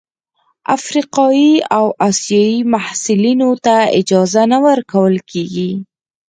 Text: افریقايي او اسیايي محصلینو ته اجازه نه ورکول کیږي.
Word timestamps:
افریقايي 0.77 1.53
او 1.77 1.85
اسیايي 2.09 2.57
محصلینو 2.73 3.49
ته 3.65 3.75
اجازه 3.99 4.43
نه 4.51 4.57
ورکول 4.67 5.15
کیږي. 5.31 5.71